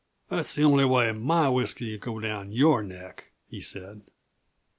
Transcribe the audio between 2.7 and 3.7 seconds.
neck!" he